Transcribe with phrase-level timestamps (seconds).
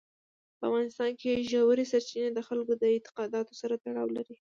[0.57, 4.35] په افغانستان کې ژورې سرچینې د خلکو د اعتقاداتو سره تړاو لري.